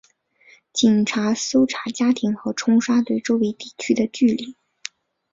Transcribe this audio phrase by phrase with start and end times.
[0.73, 4.55] 警察搜查家庭和冲刷对周围地区的距离。